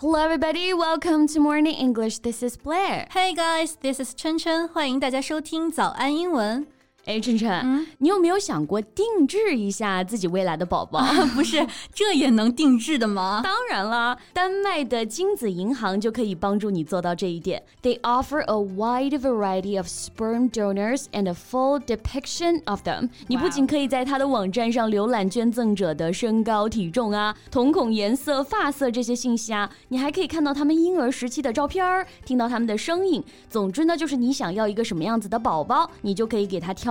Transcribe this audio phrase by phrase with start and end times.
[0.00, 0.74] Hello, everybody.
[0.74, 2.18] Welcome to Morning English.
[2.18, 3.06] This is Blair.
[3.10, 6.66] Hey guys, this is 琛琛，欢迎大家收听早安英文。
[7.05, 11.03] 哎，晨晨，你有没有想过定制一下自己未来的宝宝？
[11.33, 13.41] 不是，这也能定制的吗？
[13.43, 17.63] 当然了，丹麦的精子银行就可以帮助你做到这一点。
[17.81, 23.09] They offer a wide variety of sperm donors and a full depiction of them。
[23.27, 33.23] 你不仅可以在他的网站上浏览捐赠者的身高、体重啊、瞳孔颜色、发色这些信息啊，你还可以看到他们婴儿时期的照片儿，听到他们的声音。
[33.49, 36.90] 总之呢，就是你想要一个什么样子的宝宝，你就可以给他挑。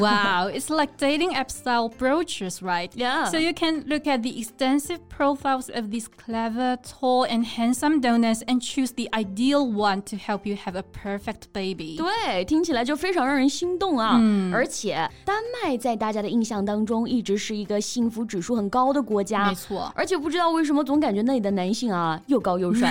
[0.00, 2.90] wow, it's like dating app style brochures, right?
[2.94, 3.24] Yeah.
[3.26, 8.42] So you can look at the extensive profiles of these clever, tall, and handsome donors
[8.46, 11.96] and choose the ideal one to help you have a perfect baby.
[11.96, 14.16] 对，听起来就非常让人心动啊！
[14.20, 19.92] 嗯，而且丹麦在大家的印象当中一直是一个幸福指数很高的国家，没错。
[19.94, 22.90] 而且不知道为什么总感觉那里的男性啊又高又帅。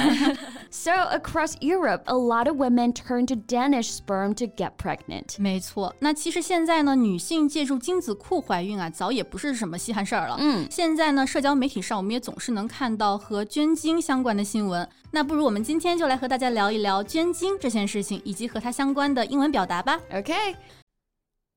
[0.69, 5.35] so across Europe, a lot of women turn to Danish sperm to get pregnant.
[5.38, 10.36] 没 错，那其实现在呢，女性借助精子库怀孕啊，早也不是什么稀罕事儿了。
[10.38, 14.88] 嗯，现在呢，社交媒体上我们也总是能看到和捐精相关的新闻。
[15.10, 19.98] 那不如我们今天就来和大家聊一聊捐精这件事情，以及和它相关的英文表达吧。
[20.12, 20.83] OK。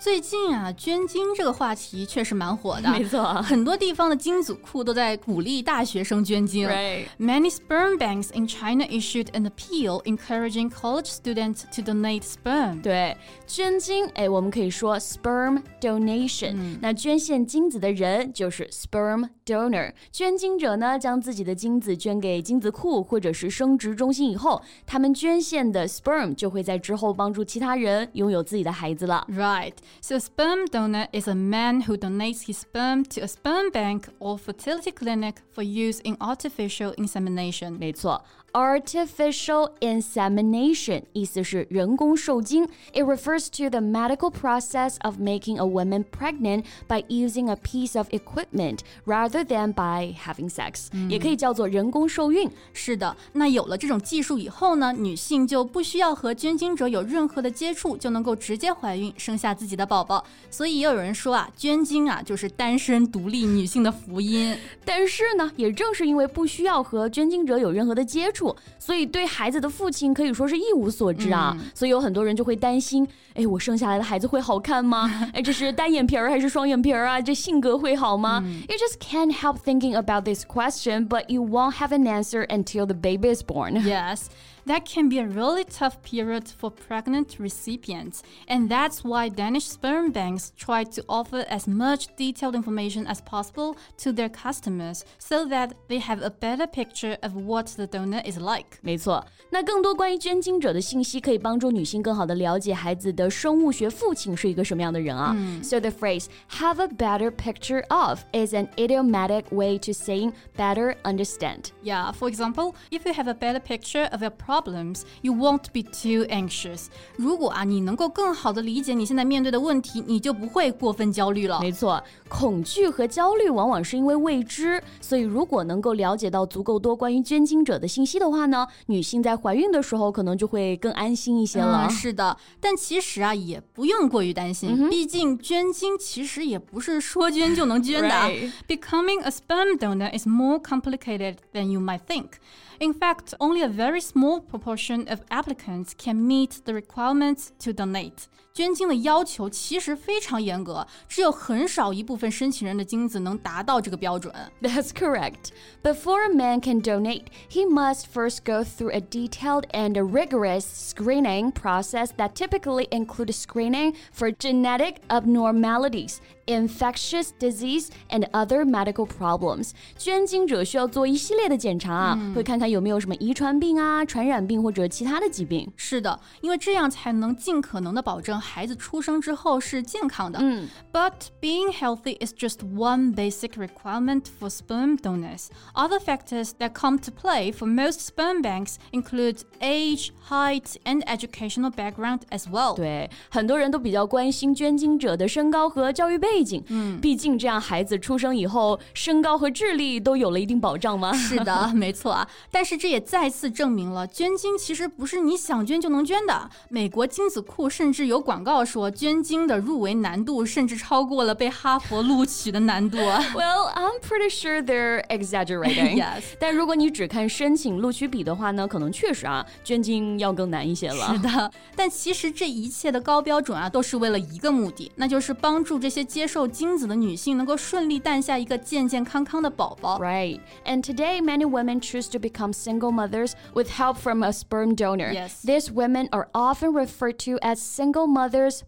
[0.00, 2.90] 最近啊，捐精这个话题确实蛮火的。
[2.90, 6.66] 没错，很多地方的精子库都在鼓励大学生捐精。
[6.66, 7.04] Right.
[7.18, 12.80] Many sperm banks in China issued an appeal encouraging college students to donate sperm.
[12.80, 13.14] 对，
[13.46, 16.78] 捐精，哎，我们可以说 sperm donation。
[16.80, 19.92] 那捐献精子的人就是 sperm donor。
[20.10, 29.26] 捐精者呢，将自己的精子捐给精子库或者是生殖中心以后，他们捐献的 sperm 就会在之后帮助其他人拥有自己的孩子了。
[29.30, 29.74] Right.
[30.00, 34.08] So, a sperm donor is a man who donates his sperm to a sperm bank
[34.18, 37.78] or fertility clinic for use in artificial insemination.
[37.78, 38.24] 没错。
[38.53, 42.65] Artificial insemination 意思是人工受精。
[42.93, 48.07] It refers to the medical process of making a woman pregnant by using a piece of
[48.11, 52.49] equipment rather than by having sex，、嗯、也可以叫做人工受孕。
[52.71, 60.23] 是的，那有了这种技术以后呢，女性就不需要和捐精者有任何的接触，就能够直接怀孕，生下自己的宝宝。
[60.49, 64.57] 所以也有人说啊，捐精啊就是单身独立女性的福音。
[64.85, 68.38] 但是呢，也正是因为不需要和捐精者有任何的接触。
[68.79, 75.29] 所以对孩子的父亲可以说是一无所知啊，嗯、所以有很多人就会担心，哎，我生下来的孩子会好看吗？
[75.33, 77.19] 哎，这是单眼皮儿还是双眼皮儿啊？
[77.19, 78.61] 这性格会好吗、嗯、？
[78.69, 82.95] You just can't help thinking about this question, but you won't have an answer until the
[82.95, 83.81] baby is born.
[83.83, 84.25] Yes.
[84.65, 90.11] That can be a really tough period for pregnant recipients, and that's why Danish sperm
[90.11, 95.73] banks try to offer as much detailed information as possible to their customers so that
[95.87, 98.79] they have a better picture of what the donor is like.
[98.81, 105.35] 没错，那更多关于捐精者的信息可以帮助女性更好的了解孩子的生物学父亲是一个什么样的人啊。
[105.37, 111.65] 嗯、so the phrase "have a better picture of" is an idiomatic way to saying better understand.
[111.83, 115.81] Yeah, for example, if you have a better picture of a problems, you won't be
[115.81, 116.85] too anxious.
[117.17, 121.59] 如果啊，你能够更好的理解你现在面对的问题，你就不会过分焦虑了。
[121.59, 131.87] 没错，恐惧和焦虑往往是因为未知，所以如果能够了解到足够多关于捐精者的信息的话呢，女性在怀孕的时候可能就会更安心一些了。
[131.87, 138.09] 嗯、是的，但其实啊，也不用过于担心，毕竟捐精其实也不是说捐就能捐的。
[138.09, 138.51] right.
[138.67, 142.31] Becoming a sperm donor is more complicated than you might think.
[142.80, 148.26] In fact, only a very small proportion of applicants can meet the requirements to donate.
[148.59, 154.33] 捐精的要求其实非常严格，只有很少一部分申请人的精子能达到这个标准。
[154.61, 155.49] That's correct.
[155.83, 161.51] Before a man can donate, he must first go through a detailed and rigorous screening
[161.51, 169.71] process that typically includes screening for genetic abnormalities infectious disease and other medical problems。
[169.97, 175.69] 捐精者需要做一系列的检查啊，会看看有没有什么遗传病啊、传染病或者其他的疾病。
[175.75, 180.39] 是的，因为这样才能尽可能的保证 孩子出生之后是健康的。
[180.41, 185.47] 嗯，But being healthy is just one basic requirement for sperm donors.
[185.73, 191.71] Other factors that come to play for most sperm banks include age, height, and educational
[191.71, 192.75] background as well.
[192.75, 196.63] 对，很多人都比较关心捐精者的身高和教育背景。
[196.69, 201.13] 嗯，毕竟这样孩子出生以后，身高和智力都有了一定保障吗？
[201.13, 202.27] 是的，没错啊。
[202.51, 206.49] 但是这也再次证明了，捐精其实不是你想捐就能捐的。
[206.69, 212.97] 美国精子库甚至有 广 告说，捐精的入围难度甚至超过了被哈佛录取的难度。
[212.97, 215.97] Well, I'm pretty sure they're exaggerating.
[215.97, 216.23] Yes.
[216.39, 221.13] 但如果你只看申请录取比的话呢，可能确实啊，捐精要更难一些了。
[221.13, 229.99] 是的，但其实这一切的高标准啊，都是为了一个目的，那就是帮助这些接受精子的女性能够顺利诞下一个健健康康的宝宝。
[229.99, 230.39] Right.
[230.65, 235.13] And today, many women choose to become single mothers with help from a sperm donor.
[235.13, 235.41] Yes.
[235.43, 238.18] These women are often referred to as single mothers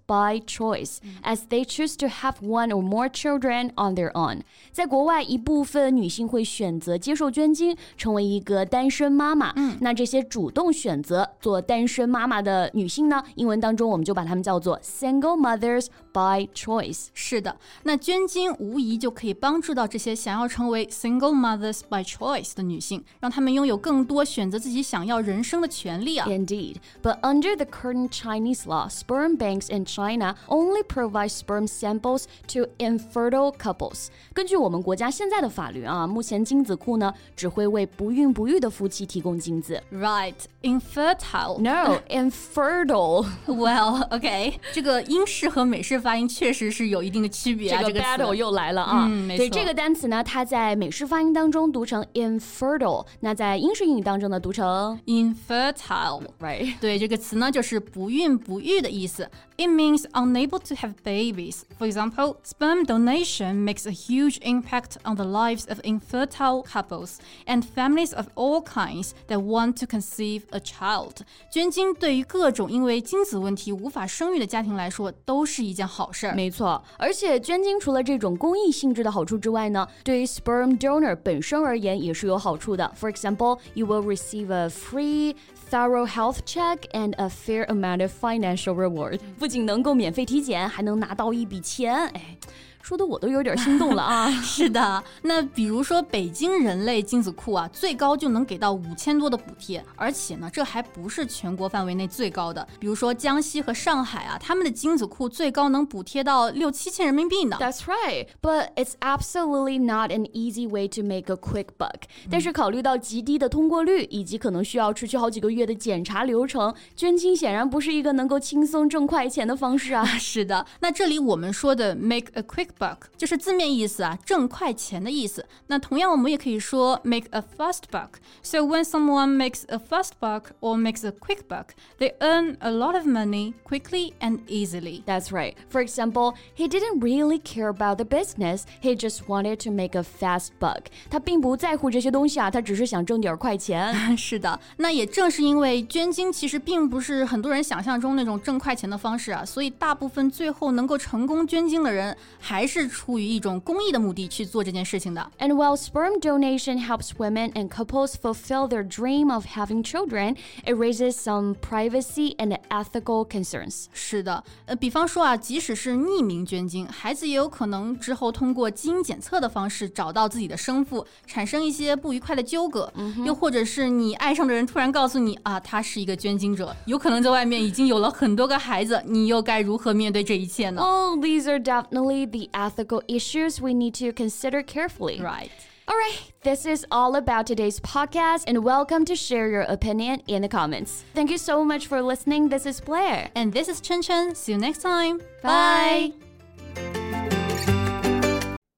[0.07, 4.41] by choice, as they choose to have one or more children on their own.
[4.71, 9.51] 在国外，一部分女性会选择接受捐精，成为一个单身妈妈。
[9.55, 13.21] 嗯，那这些主动选择做单身妈妈的女性呢？
[13.35, 17.07] 英文当中我们就把她们叫做 single mothers by choice。
[17.13, 26.27] 是的，那捐精无疑就可以帮助到这些想要成为 single mothers by choice 的女性，让她们拥有更多选择自己想要人生的权利啊。
[26.27, 32.25] Indeed, but under the current Chinese law, sperm banks in China only provide sperm samples
[32.47, 34.07] to infertile couples.
[34.33, 39.81] 根据我们国家现在的法律啊，目前精子库呢只会为不孕不育的夫妻提供精子。
[39.91, 41.59] Right, infertile.
[41.59, 43.25] No, infertile.
[43.47, 47.81] Well, OK，这个英式和美式发音确实是有一定的区别啊。
[47.81, 49.05] 这个这个 battle 词又来了啊！
[49.09, 56.21] 嗯没错对这个单词呢，它在美式发音当中读成 infertile，那在英式英语当中呢读成 infertile。
[56.39, 56.73] right。
[56.79, 59.29] 对这个词呢，就是不孕不育的意思。
[59.57, 61.63] It means unable to have babies.
[61.79, 67.63] For example, sperm donation makes a huge impact on the lives of infertile couples and
[67.63, 71.21] families of all kinds that want to conceive a child.
[71.51, 76.35] 捐精对于各种因为精子问题无法生育的家庭来说，都是一件好事儿。
[76.35, 82.91] 没错，而且捐精除了这种公益性质的好处之外呢，对于 sperm donor 本身而言也是有好处的。
[82.99, 85.35] For example, you will receive a free
[85.71, 89.19] thorough health check and a fair amount of financial reward。
[89.37, 91.95] 不仅能够免费体检，还能拿到一笔钱。
[92.07, 92.37] 哎，
[92.82, 94.30] 说的我都有点心动了啊！
[94.42, 102.66] 是的，那比如说北京人类精子库啊，最高就能给到五千多的补贴，而且呢，这还不是全国范围内最高的。
[102.80, 107.56] 比如说江西和上海啊，他们的精子库最高能补贴到六七千人民币呢。
[107.60, 112.02] That's right, but it's absolutely not an easy way to make a quick buck.
[112.30, 120.04] 但是考虑到极低的通过率以及可能需要持续好几个月的检查流程，捐精显然不是一个能够轻松挣快钱的方式啊。
[120.18, 125.45] 是的，那这里我们说的 make a quick buck 就是字面意思啊，挣快钱的意思。
[125.67, 131.69] 那同样我们也可以说 make a fast buck。So when someone makes a fast buck or makes a quick buck,
[131.99, 135.03] they earn a lot of money quickly and easily.
[135.05, 135.55] That's right.
[135.69, 138.63] For example, he didn't really care about the business.
[138.81, 140.85] He just wanted to make a fast buck.
[141.09, 144.17] 他并不在乎这些东西啊，他只是想挣点快钱。
[144.17, 155.31] 是的，那也正是因为捐精其实并不是很多人想象中那种挣快钱的方式啊，所以大部分最后能够成功捐精的人，还 是出于一种公益的目的去做这件事情的。
[155.39, 160.35] And while sperm donation helps women and couples fulfill their dream of having children,
[160.65, 163.85] it raises some privacy and ethical concerns.
[163.93, 172.91] 是的，呃，比方说啊，即使是匿名捐精，孩子也有可能之后通过基因检测的方式找到自己的生父，产生一些不愉快的纠葛。
[173.25, 185.19] 又或者是你爱上的人突然告诉你啊，他是一个捐精者，有可能在外面已经有了很多个孩子，你又该如何面对这一切呢 Oh, these are definitely the ethical issues we need to consider carefully.
[185.19, 185.49] ？Right.
[185.89, 190.41] All right, this is all about today's podcast, and welcome to share your opinion in
[190.41, 191.05] the comments.
[191.13, 192.49] Thank you so much for listening.
[192.49, 193.29] This is Blair.
[193.35, 194.35] And this is Chen Chen.
[194.35, 195.21] See you next time.
[195.41, 196.11] Bye.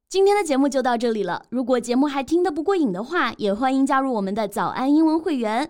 [0.07, 1.43] 今天的节目就到这里了。
[1.49, 5.69] 如果节目还听得不过瘾的话，也欢迎加入我们的早安英文会员。